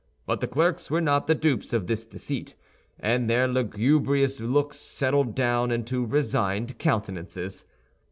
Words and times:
But 0.25 0.41
the 0.41 0.47
clerks 0.47 0.89
were 0.89 0.99
not 0.99 1.27
the 1.27 1.35
dupes 1.35 1.73
of 1.73 1.85
this 1.85 2.05
deceit, 2.05 2.55
and 2.99 3.29
their 3.29 3.47
lugubrious 3.47 4.39
looks 4.41 4.79
settled 4.79 5.35
down 5.35 5.69
into 5.69 6.07
resigned 6.07 6.79
countenances. 6.79 7.65